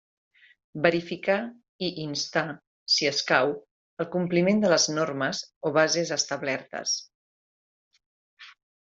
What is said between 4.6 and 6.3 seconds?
de les normes o bases